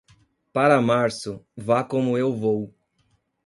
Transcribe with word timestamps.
Para 0.51 0.81
março, 0.81 1.45
vá 1.55 1.83
como 1.83 2.17
eu 2.17 2.33
vou. 2.35 2.73